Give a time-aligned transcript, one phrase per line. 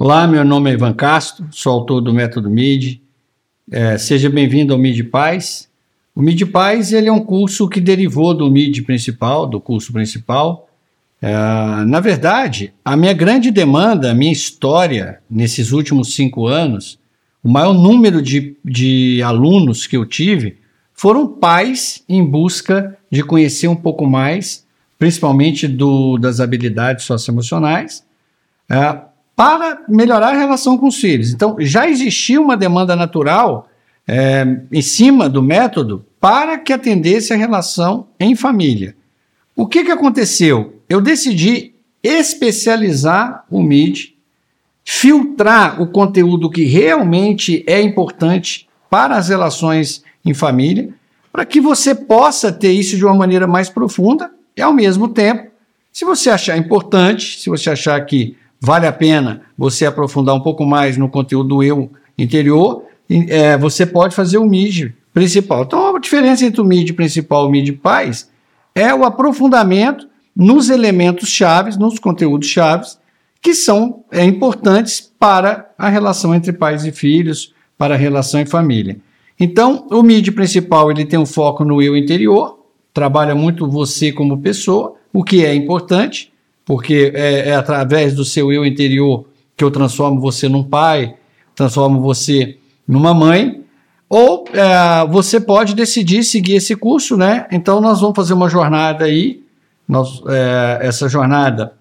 [0.00, 3.02] Olá, meu nome é Ivan Castro, sou autor do Método MID.
[3.68, 5.68] É, seja bem-vindo ao MID Paz.
[6.14, 10.68] O MID Paz ele é um curso que derivou do MID principal, do curso principal.
[11.20, 11.32] É,
[11.84, 16.96] na verdade, a minha grande demanda, a minha história nesses últimos cinco anos,
[17.42, 20.58] o maior número de, de alunos que eu tive
[20.94, 24.64] foram pais em busca de conhecer um pouco mais,
[24.96, 28.06] principalmente do, das habilidades socioemocionais,
[28.70, 29.07] é,
[29.38, 31.32] para melhorar a relação com os filhos.
[31.32, 33.68] Então, já existia uma demanda natural
[34.04, 38.96] é, em cima do método para que atendesse a relação em família.
[39.54, 40.82] O que, que aconteceu?
[40.88, 44.16] Eu decidi especializar o MID,
[44.84, 50.92] filtrar o conteúdo que realmente é importante para as relações em família,
[51.30, 55.48] para que você possa ter isso de uma maneira mais profunda e, ao mesmo tempo,
[55.92, 60.64] se você achar importante, se você achar que vale a pena você aprofundar um pouco
[60.64, 65.62] mais no conteúdo do eu interior, é, você pode fazer o MID principal.
[65.62, 68.30] Então, a diferença entre o MID principal e o MID paz
[68.74, 72.98] é o aprofundamento nos elementos chaves, nos conteúdos chaves,
[73.40, 78.46] que são é, importantes para a relação entre pais e filhos, para a relação em
[78.46, 78.98] família.
[79.38, 82.58] Então, o MID principal ele tem um foco no eu interior,
[82.92, 86.32] trabalha muito você como pessoa, o que é importante,
[86.68, 89.24] porque é, é, através do seu eu interior
[89.56, 91.14] que eu transformo você num pai,
[91.54, 93.64] transformo você numa mãe,
[94.06, 97.46] ou é, você pode decidir seguir esse curso, né?
[97.50, 99.42] Então nós vamos fazer uma jornada aí,
[99.88, 101.72] nós, é, essa jornada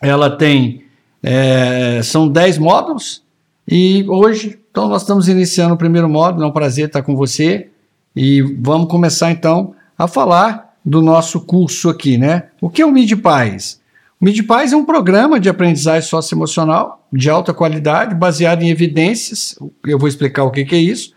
[0.00, 0.82] ela tem
[1.22, 3.22] é, são 10 módulos
[3.68, 7.68] e hoje então nós estamos iniciando o primeiro módulo, é um prazer estar com você
[8.16, 12.44] e vamos começar então a falar do nosso curso aqui, né?
[12.62, 13.81] O que é o Mid Paz?
[14.22, 20.08] MidPaz é um programa de aprendizagem socioemocional de alta qualidade, baseado em evidências, eu vou
[20.08, 21.12] explicar o que, é isso,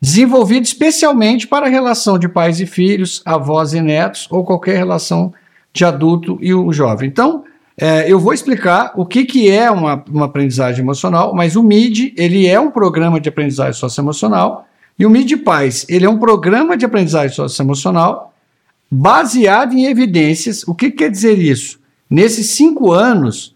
[0.00, 5.32] desenvolvido especialmente para a relação de pais e filhos, avós e netos, ou qualquer relação
[5.72, 7.08] de adulto e o jovem.
[7.08, 7.44] Então,
[7.78, 12.14] é, eu vou explicar o que, que é uma, uma aprendizagem emocional, mas o MID,
[12.16, 14.66] ele é um programa de aprendizagem socioemocional,
[14.98, 18.34] e o MID Paz, ele é um programa de aprendizagem socioemocional
[18.90, 20.66] baseado em evidências.
[20.66, 21.79] O que quer dizer isso?
[22.10, 23.54] Nesses cinco anos,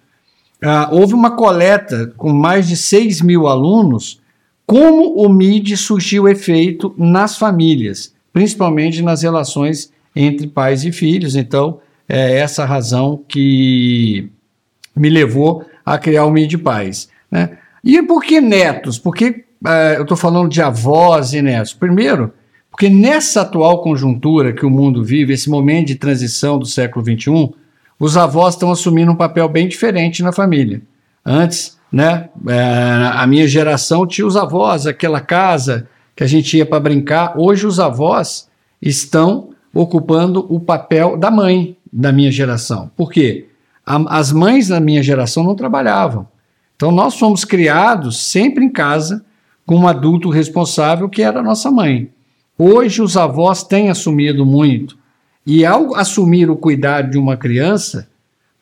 [0.63, 4.21] ah, houve uma coleta com mais de 6 mil alunos,
[4.65, 11.35] como o MID surgiu efeito nas famílias, principalmente nas relações entre pais e filhos.
[11.35, 14.31] Então, é essa razão que
[14.97, 17.09] me levou a criar o MID Pais.
[17.31, 17.59] Né?
[17.83, 18.99] E por que netos?
[18.99, 21.75] Porque uh, eu estou falando de avós e netos.
[21.75, 22.33] Primeiro,
[22.71, 27.53] porque nessa atual conjuntura que o mundo vive, esse momento de transição do século XXI,
[27.99, 30.83] os avós estão assumindo um papel bem diferente na família.
[31.25, 36.67] Antes, né, é, a minha geração tinha os avós, aquela casa que a gente ia
[36.67, 37.39] para brincar.
[37.39, 38.49] Hoje os avós
[38.81, 42.91] estão ocupando o papel da mãe da minha geração.
[42.97, 43.49] Por quê?
[43.87, 46.27] A, as mães da minha geração não trabalhavam.
[46.77, 49.25] Então nós fomos criados sempre em casa
[49.65, 52.11] com um adulto responsável que era a nossa mãe.
[52.59, 54.97] Hoje os avós têm assumido muito
[55.47, 58.09] e ao assumir o cuidado de uma criança,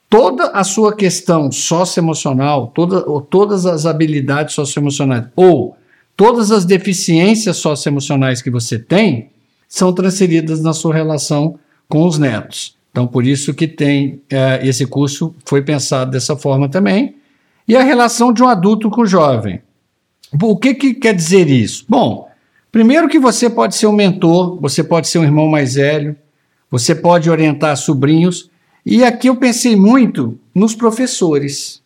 [0.09, 5.77] toda a sua questão socioemocional, toda, todas as habilidades socioemocionais, ou
[6.17, 9.31] todas as deficiências socioemocionais que você tem,
[9.69, 12.77] são transferidas na sua relação com os netos.
[12.91, 17.17] Então, por isso que tem é, esse curso foi pensado dessa forma também.
[17.67, 19.63] E a relação de um adulto com o jovem.
[20.43, 21.87] O que, que quer dizer isso?
[21.89, 22.29] Bom,
[22.71, 26.15] primeiro que você pode ser um mentor, você pode ser um irmão mais velho,
[26.73, 28.51] você pode orientar sobrinhos.
[28.85, 31.83] E aqui eu pensei muito nos professores.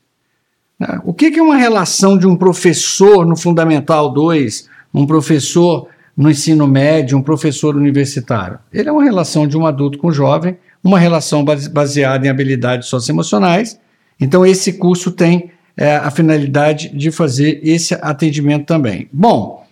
[0.79, 1.01] Né?
[1.05, 6.69] O que é uma relação de um professor no Fundamental 2, um professor no ensino
[6.69, 8.61] médio, um professor universitário?
[8.73, 12.89] Ele é uma relação de um adulto com um jovem, uma relação baseada em habilidades
[12.89, 13.81] socioemocionais.
[14.21, 19.09] Então, esse curso tem é, a finalidade de fazer esse atendimento também.
[19.13, 19.67] Bom,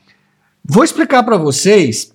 [0.64, 2.12] vou explicar para vocês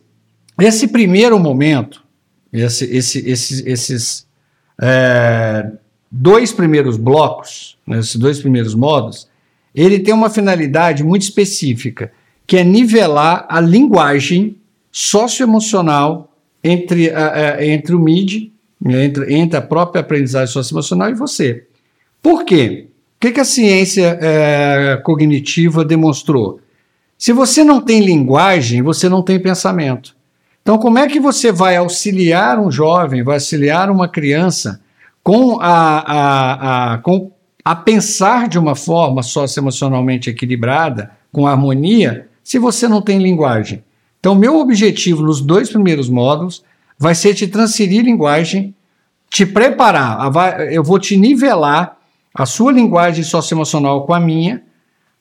[0.59, 2.08] esse primeiro momento
[2.51, 4.27] esse, esse, esses, esses
[4.81, 5.71] é,
[6.11, 9.27] dois primeiros blocos, né, esses dois primeiros modos,
[9.73, 12.11] ele tem uma finalidade muito específica,
[12.47, 14.57] que é nivelar a linguagem
[14.91, 18.51] socioemocional entre, a, a, entre o MID,
[18.85, 21.65] entre, entre a própria aprendizagem socioemocional e você.
[22.21, 22.87] Por quê?
[23.17, 26.61] O que, que a ciência é, cognitiva demonstrou?
[27.17, 30.15] Se você não tem linguagem, você não tem pensamento.
[30.69, 34.79] Então, como é que você vai auxiliar um jovem, vai auxiliar uma criança
[35.23, 37.31] com, a, a, a com
[37.65, 43.83] a pensar de uma forma socioemocionalmente equilibrada, com harmonia, se você não tem linguagem.
[44.19, 46.63] Então, meu objetivo nos dois primeiros módulos
[46.99, 48.75] vai ser te transferir linguagem,
[49.27, 50.31] te preparar,
[50.71, 51.97] eu vou te nivelar
[52.31, 54.61] a sua linguagem socioemocional com a minha,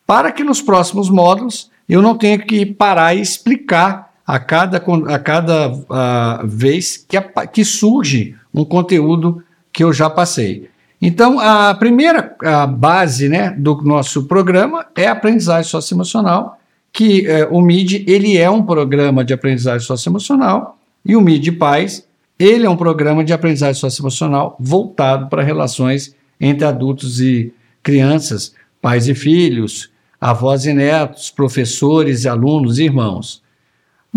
[0.06, 5.19] para que nos próximos módulos eu não tenha que parar e explicar a cada, a
[5.19, 9.43] cada uh, vez que, a, que surge um conteúdo
[9.73, 10.69] que eu já passei.
[11.01, 16.61] Então, a primeira a base né, do nosso programa é aprendizagem socioemocional,
[16.93, 20.77] que é, o MID ele é um programa de aprendizagem socioemocional
[21.07, 22.07] e o MID Paz
[22.39, 27.51] ele é um programa de aprendizagem socioemocional voltado para relações entre adultos e
[27.83, 28.53] crianças,
[28.83, 29.91] pais e filhos,
[30.21, 33.43] avós e netos, professores, alunos, irmãos.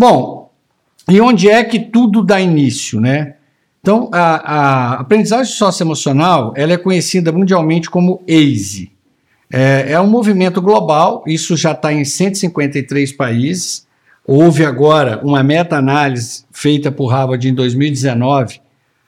[0.02, 0.50] Bom,
[1.08, 3.36] e onde é que tudo dá início, né?
[3.80, 8.90] Então, a, a aprendizagem socioemocional ela é conhecida mundialmente como ACE.
[9.48, 13.86] É, é um movimento global, isso já está em 153 países.
[14.26, 18.60] Houve agora uma meta-análise feita por Harvard em 2019,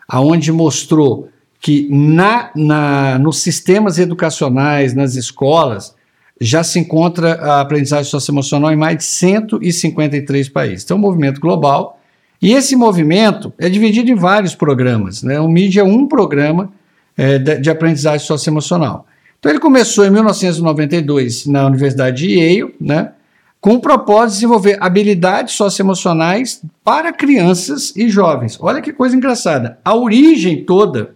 [0.06, 1.28] aonde mostrou
[1.60, 5.92] que na, na, nos sistemas educacionais, nas escolas,
[6.40, 10.84] já se encontra a aprendizagem socioemocional em mais de 153 países.
[10.84, 12.00] Então, é um movimento global
[12.44, 15.22] e esse movimento é dividido em vários programas.
[15.22, 15.40] Né?
[15.40, 16.70] O MIDI é um programa
[17.16, 19.06] é, de, de, aprendizagem socioemocional.
[19.38, 23.12] Então ele começou em 1992 na Universidade de Yale, né,
[23.60, 28.58] com o propósito de desenvolver habilidades socioemocionais para crianças e jovens.
[28.60, 29.78] Olha que coisa engraçada.
[29.84, 31.14] A origem toda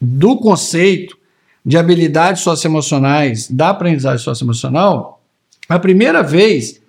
[0.00, 1.16] do conceito
[1.64, 5.20] de habilidades socioemocionais, da aprendizagem socioemocional,
[5.68, 6.82] a primeira vez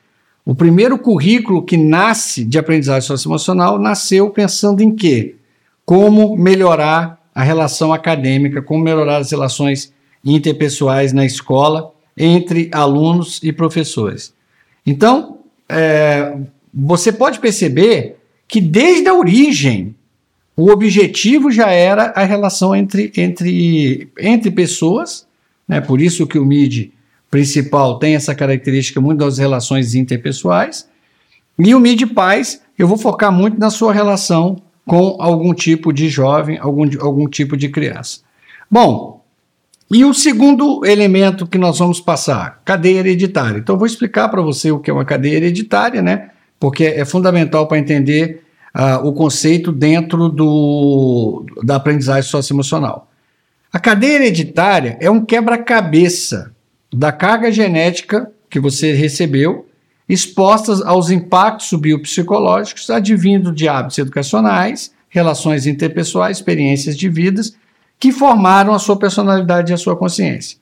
[0.45, 5.35] o primeiro currículo que nasce de aprendizagem socioemocional nasceu pensando em quê?
[5.85, 9.93] Como melhorar a relação acadêmica, como melhorar as relações
[10.23, 14.33] interpessoais na escola entre alunos e professores.
[14.85, 16.37] Então, é,
[16.73, 18.17] você pode perceber
[18.47, 19.95] que desde a origem
[20.55, 25.27] o objetivo já era a relação entre, entre, entre pessoas,
[25.67, 25.81] né?
[25.81, 26.93] por isso que o MIDI
[27.29, 30.87] principal tem essa característica muito das relações interpessoais.
[31.57, 36.09] E o MID Paz, eu vou focar muito na sua relação com algum tipo de
[36.09, 38.19] jovem, algum, algum tipo de criança.
[38.69, 39.23] Bom,
[39.91, 43.57] e o segundo elemento que nós vamos passar, cadeia hereditária.
[43.57, 46.29] Então, eu vou explicar para você o que é uma cadeia hereditária, né?
[46.59, 48.43] Porque é fundamental para entender
[48.75, 53.09] uh, o conceito dentro do, da aprendizagem socioemocional.
[53.71, 56.53] A cadeia hereditária é um quebra-cabeça
[56.93, 59.67] da carga genética que você recebeu,
[60.07, 67.55] expostas aos impactos biopsicológicos advindo de hábitos educacionais, relações interpessoais, experiências de vidas
[67.99, 70.57] que formaram a sua personalidade e a sua consciência.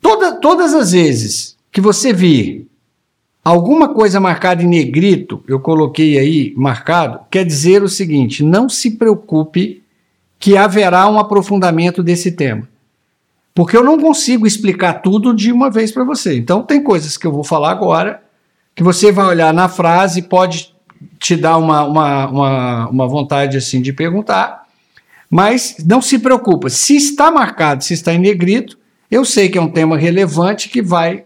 [0.00, 2.66] Toda, todas as vezes que você vir
[3.44, 8.92] alguma coisa marcada em negrito, eu coloquei aí marcado, quer dizer o seguinte: não se
[8.92, 9.82] preocupe
[10.38, 12.68] que haverá um aprofundamento desse tema.
[13.54, 16.36] Porque eu não consigo explicar tudo de uma vez para você.
[16.36, 18.22] Então, tem coisas que eu vou falar agora
[18.74, 20.74] que você vai olhar na frase pode
[21.18, 24.62] te dar uma, uma, uma, uma vontade assim de perguntar.
[25.28, 26.68] Mas não se preocupa.
[26.70, 28.78] Se está marcado, se está em negrito,
[29.10, 31.24] eu sei que é um tema relevante que vai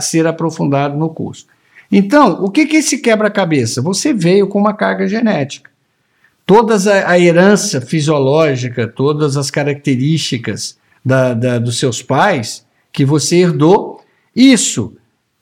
[0.00, 1.46] ser aprofundado no curso.
[1.90, 3.82] Então, o que, que é esse quebra-cabeça?
[3.82, 5.70] Você veio com uma carga genética.
[6.46, 13.36] Toda a, a herança fisiológica, todas as características da, da, dos seus pais que você
[13.36, 14.02] herdou.
[14.34, 14.94] Isso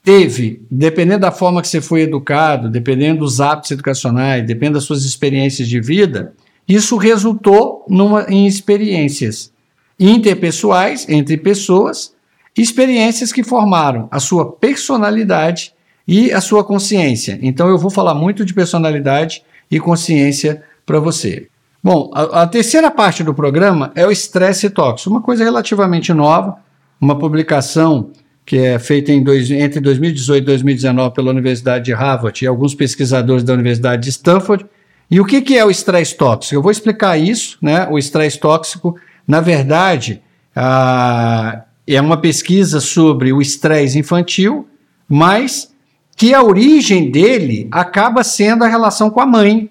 [0.02, 5.04] teve, dependendo da forma que você foi educado, dependendo dos hábitos educacionais, dependendo das suas
[5.04, 6.32] experiências de vida,
[6.66, 9.52] isso resultou numa, em experiências
[9.98, 12.14] interpessoais, entre pessoas,
[12.62, 15.72] experiências que formaram a sua personalidade
[16.06, 17.38] e a sua consciência.
[17.42, 21.48] Então eu vou falar muito de personalidade e consciência para você.
[21.82, 26.56] Bom, a, a, terceira parte do programa é o estresse tóxico, uma coisa relativamente nova,
[27.00, 28.10] uma publicação
[28.44, 33.44] que é feita dois, entre 2018 e 2019 pela Universidade de Harvard e alguns pesquisadores
[33.44, 34.64] da Universidade de Stanford.
[35.10, 36.54] E o que, que é o estresse tóxico?
[36.54, 37.86] Eu vou explicar isso, né?
[37.90, 38.96] O estresse tóxico,
[39.26, 40.22] na verdade,
[40.56, 41.62] ah,
[41.96, 44.68] é uma pesquisa sobre o estresse infantil,
[45.08, 45.72] mas
[46.16, 49.70] que a origem dele acaba sendo a relação com a mãe,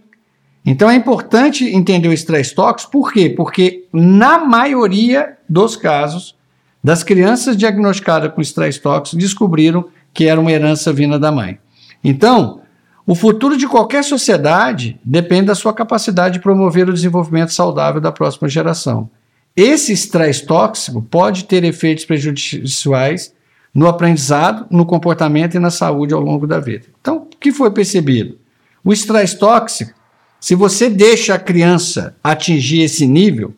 [0.66, 3.30] então é importante entender o estresse tóxico, por quê?
[3.30, 6.36] Porque na maioria dos casos,
[6.84, 11.58] das crianças diagnosticadas com estresse tóxico descobriram que era uma herança vinda da mãe.
[12.04, 12.62] Então,
[13.06, 18.12] o futuro de qualquer sociedade depende da sua capacidade de promover o desenvolvimento saudável da
[18.12, 19.10] próxima geração.
[19.58, 23.34] Esse estresse tóxico pode ter efeitos prejudiciais
[23.74, 26.86] no aprendizado, no comportamento e na saúde ao longo da vida.
[27.02, 28.38] Então, o que foi percebido?
[28.84, 29.94] O estresse tóxico,
[30.40, 33.56] se você deixa a criança atingir esse nível,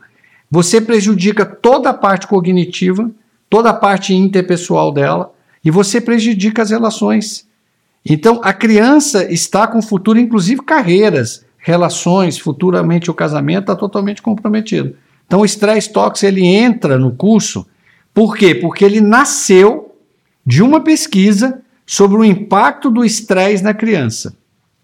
[0.50, 3.12] você prejudica toda a parte cognitiva,
[3.50, 7.46] toda a parte interpessoal dela e você prejudica as relações.
[8.06, 14.96] Então, a criança está com futuro, inclusive carreiras, relações, futuramente o casamento está totalmente comprometido.
[15.30, 17.68] Então, o estresse tóxico ele entra no curso,
[18.16, 18.56] por quê?
[18.56, 19.96] Porque ele nasceu
[20.44, 24.34] de uma pesquisa sobre o impacto do estresse na criança.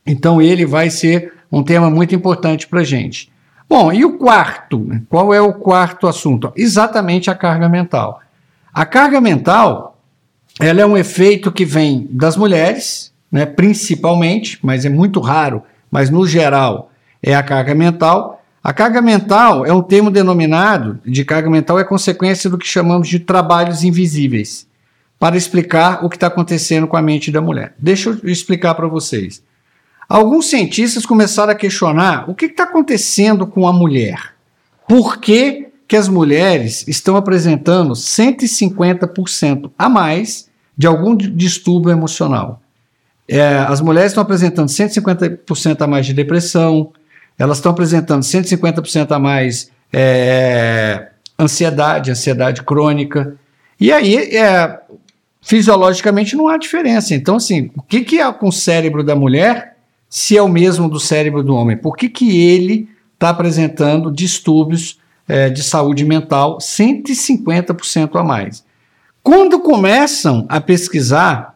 [0.06, 3.32] Então, ele vai ser um tema muito importante para a gente.
[3.68, 4.88] Bom, e o quarto?
[5.10, 6.54] Qual é o quarto assunto?
[6.56, 8.22] Exatamente a carga mental.
[8.72, 10.00] A carga mental,
[10.60, 16.12] ela é um efeito que vem das mulheres, né, principalmente, mas é muito raro, mas
[16.12, 16.92] no geral
[17.24, 18.45] é a carga mental.
[18.66, 23.08] A carga mental é um termo denominado de carga mental é consequência do que chamamos
[23.08, 24.66] de trabalhos invisíveis,
[25.20, 27.76] para explicar o que está acontecendo com a mente da mulher.
[27.78, 29.44] Deixa eu explicar para vocês.
[30.10, 34.34] Alguns cientistas começaram a questionar o que está acontecendo com a mulher.
[34.88, 42.64] Por que, que as mulheres estão apresentando 150% a mais de algum distúrbio emocional?
[43.28, 46.92] É, as mulheres estão apresentando 150% a mais de depressão,
[47.38, 53.36] elas estão apresentando 150% a mais é, ansiedade, ansiedade crônica.
[53.80, 54.80] E aí, é,
[55.42, 57.14] fisiologicamente, não há diferença.
[57.14, 59.76] Então, assim, o que, que é com o cérebro da mulher
[60.10, 61.76] se é o mesmo do cérebro do homem?
[61.76, 68.64] Por que, que ele está apresentando distúrbios é, de saúde mental 150% a mais?
[69.22, 71.56] Quando começam a pesquisar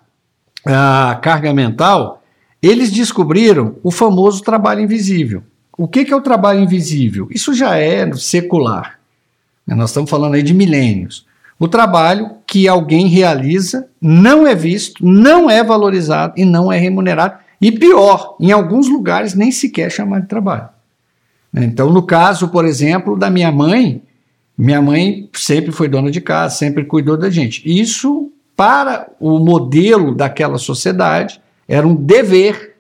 [0.65, 2.24] a carga mental,
[2.62, 5.43] eles descobriram o famoso trabalho invisível.
[5.79, 7.29] O que, é o trabalho invisível?
[7.31, 9.00] Isso já é secular.
[9.65, 11.25] Nós estamos falando aí de milênios.
[11.57, 17.38] O trabalho que alguém realiza não é visto, não é valorizado e não é remunerado
[17.62, 20.67] e pior, em alguns lugares nem sequer chamar de trabalho.
[21.55, 24.01] Então, no caso, por exemplo, da minha mãe,
[24.57, 27.63] minha mãe sempre foi dona de casa, sempre cuidou da gente.
[27.63, 32.75] Isso, para o modelo daquela sociedade, era um dever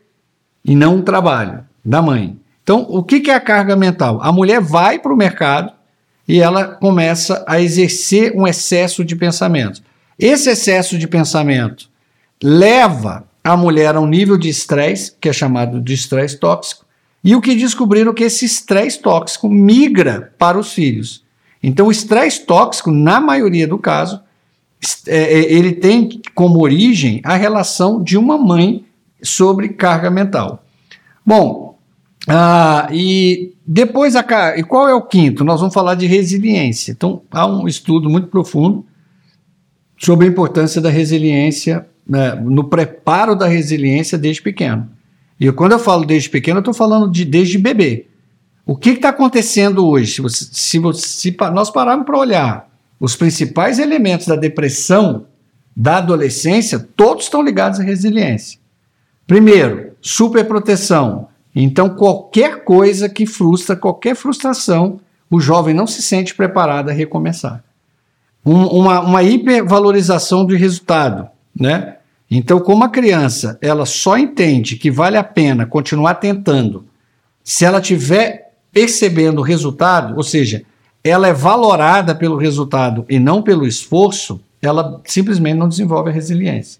[0.65, 2.37] e não um trabalho da mãe.
[2.69, 4.19] Então, o que é a carga mental?
[4.21, 5.73] A mulher vai para o mercado
[6.27, 9.81] e ela começa a exercer um excesso de pensamento.
[10.19, 11.89] Esse excesso de pensamento
[12.43, 16.85] leva a mulher a um nível de estresse, que é chamado de estresse tóxico,
[17.23, 21.23] e o que descobriram que esse estresse tóxico migra para os filhos.
[21.63, 24.21] Então, o estresse tóxico, na maioria do caso,
[25.07, 28.85] é, é, ele tem como origem a relação de uma mãe
[29.23, 30.63] sobre carga mental.
[31.25, 31.68] Bom,
[32.31, 34.23] ah, e depois a
[34.55, 35.43] e qual é o quinto?
[35.43, 36.91] Nós vamos falar de resiliência.
[36.91, 38.85] Então, há um estudo muito profundo
[39.97, 44.87] sobre a importância da resiliência né, no preparo da resiliência desde pequeno.
[45.39, 48.05] E quando eu falo desde pequeno, eu estou falando de desde bebê.
[48.65, 50.13] O que está acontecendo hoje?
[50.13, 52.69] Se, você, se, você, se nós pararmos para olhar
[52.99, 55.25] os principais elementos da depressão
[55.75, 58.59] da adolescência, todos estão ligados à resiliência.
[59.25, 61.29] Primeiro, superproteção.
[61.61, 64.97] Então, qualquer coisa que frustra, qualquer frustração,
[65.29, 67.61] o jovem não se sente preparado a recomeçar.
[68.45, 71.97] Um, uma, uma hipervalorização do resultado, né?
[72.31, 76.85] Então, como a criança ela só entende que vale a pena continuar tentando
[77.43, 80.63] se ela tiver percebendo o resultado, ou seja,
[81.03, 86.79] ela é valorada pelo resultado e não pelo esforço, ela simplesmente não desenvolve a resiliência.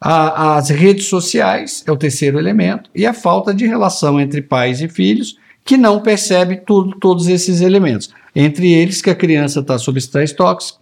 [0.00, 4.80] A, as redes sociais é o terceiro elemento e a falta de relação entre pais
[4.80, 8.10] e filhos que não percebe tudo, todos esses elementos.
[8.34, 10.80] Entre eles que a criança está sob estresse tóxico,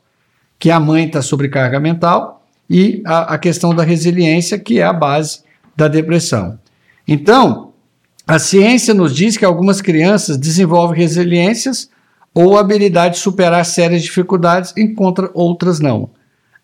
[0.59, 4.85] que a mãe está sob carga mental e a, a questão da resiliência, que é
[4.85, 5.41] a base
[5.77, 6.59] da depressão.
[7.07, 7.73] Então,
[8.27, 11.89] a ciência nos diz que algumas crianças desenvolvem resiliências
[12.35, 16.11] ou habilidade de superar sérias dificuldades, enquanto outras não.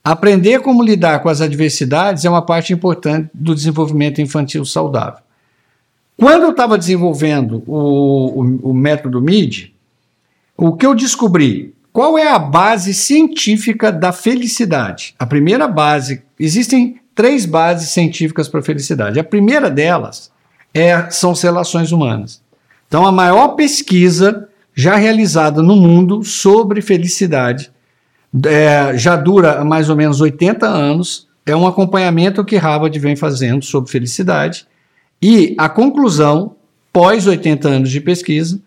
[0.04, 5.20] Aprender como lidar com as adversidades é uma parte importante do desenvolvimento infantil saudável.
[6.14, 9.74] Quando eu estava desenvolvendo o, o, o método MID,
[10.58, 11.74] o que eu descobri?
[11.90, 15.14] Qual é a base científica da felicidade?
[15.18, 19.18] A primeira base, existem três bases científicas para a felicidade.
[19.18, 20.30] A primeira delas
[20.74, 22.42] é, são as relações humanas.
[22.86, 27.72] Então, a maior pesquisa já realizada no mundo sobre felicidade
[28.46, 31.28] é, já dura mais ou menos 80 anos.
[31.46, 34.66] É um acompanhamento que Harvard vem fazendo sobre felicidade.
[35.20, 36.56] E a conclusão,
[36.92, 38.60] pós 80 anos de pesquisa,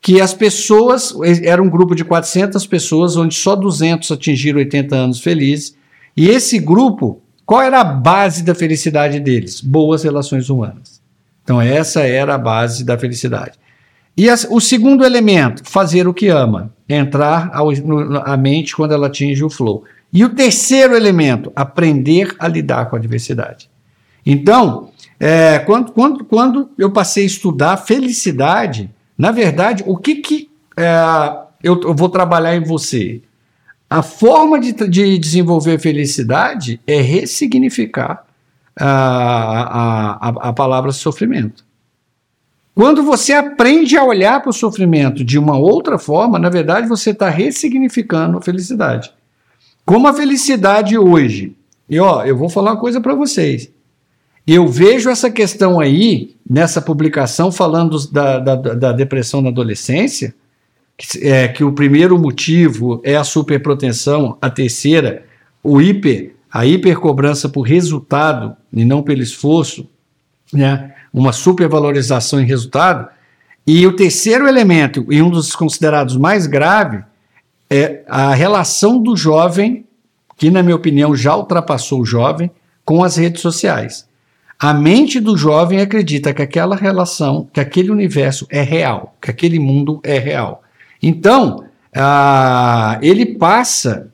[0.00, 5.20] que as pessoas, era um grupo de 400 pessoas, onde só 200 atingiram 80 anos
[5.20, 5.76] felizes,
[6.16, 9.60] e esse grupo, qual era a base da felicidade deles?
[9.60, 11.00] Boas relações humanas.
[11.44, 13.52] Então, essa era a base da felicidade.
[14.16, 19.06] E o segundo elemento, fazer o que ama, entrar ao, no, a mente quando ela
[19.06, 19.84] atinge o flow.
[20.12, 23.70] E o terceiro elemento, aprender a lidar com a diversidade.
[24.24, 30.50] Então, é, quando, quando, quando eu passei a estudar felicidade, na verdade, o que, que
[30.76, 30.92] é,
[31.62, 33.22] eu, eu, vou trabalhar em você?
[33.88, 38.24] A forma de, de desenvolver felicidade é ressignificar
[38.78, 41.64] a, a, a palavra sofrimento.
[42.74, 47.10] Quando você aprende a olhar para o sofrimento de uma outra forma, na verdade você
[47.10, 49.12] está ressignificando a felicidade.
[49.84, 51.54] Como a felicidade hoje,
[51.88, 53.70] e ó, eu vou falar uma coisa para vocês.
[54.46, 60.34] Eu vejo essa questão aí, nessa publicação, falando da, da, da depressão na adolescência,
[60.96, 65.24] que, é, que o primeiro motivo é a superproteção, a terceira,
[65.62, 69.88] o hiper, a hipercobrança por resultado e não pelo esforço,
[70.52, 70.94] né?
[71.12, 73.08] uma supervalorização em resultado.
[73.66, 77.04] E o terceiro elemento, e um dos considerados mais grave,
[77.70, 79.86] é a relação do jovem,
[80.36, 82.50] que na minha opinião já ultrapassou o jovem,
[82.84, 84.06] com as redes sociais.
[84.58, 89.58] A mente do jovem acredita que aquela relação, que aquele universo é real, que aquele
[89.58, 90.62] mundo é real.
[91.02, 91.64] Então,
[93.00, 94.12] ele passa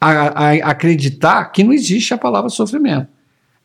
[0.00, 3.08] a, a acreditar que não existe a palavra sofrimento.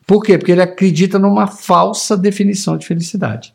[0.06, 0.38] Por quê?
[0.38, 3.52] Porque ele acredita numa falsa definição de felicidade.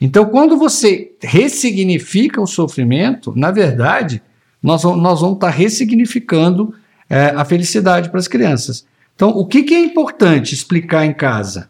[0.00, 4.22] Então, quando você ressignifica o sofrimento, na verdade,
[4.62, 6.74] nós, nós vamos estar ressignificando
[7.08, 8.86] é, a felicidade para as crianças.
[9.14, 11.68] Então, o que, que é importante explicar em casa?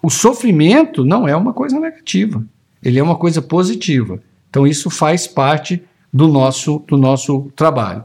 [0.00, 2.44] O sofrimento não é uma coisa negativa,
[2.80, 4.22] ele é uma coisa positiva.
[4.48, 8.04] Então, isso faz parte do nosso, do nosso trabalho.